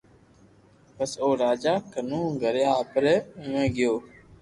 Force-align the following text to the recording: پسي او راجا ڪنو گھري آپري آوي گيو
پسي 0.95 1.17
او 1.23 1.29
راجا 1.43 1.73
ڪنو 1.93 2.21
گھري 2.41 2.63
آپري 2.79 3.15
آوي 3.43 3.65
گيو 3.75 3.93